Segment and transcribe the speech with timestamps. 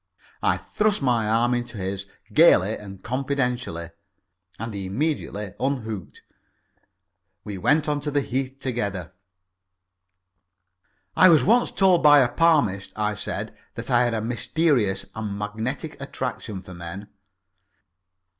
[0.41, 3.91] I thrust my arm into his gaily and confidentially,
[4.57, 6.23] and he immediately unhooked.
[7.43, 9.13] We went on to the Heath together.
[11.15, 15.37] "I was once told by a palmist," I said, "that I had a mysterious and
[15.37, 17.07] magnetic attraction for men."